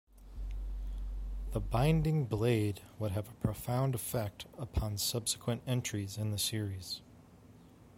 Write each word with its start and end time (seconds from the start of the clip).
"The 1.51 1.59
Binding 1.59 2.25
Blade" 2.25 2.81
would 2.97 3.11
have 3.11 3.29
a 3.29 3.35
profound 3.45 3.93
effect 3.93 4.47
upon 4.57 4.97
subsequent 4.97 5.61
entries 5.67 6.17
in 6.17 6.31
the 6.31 6.39
series. 6.39 7.01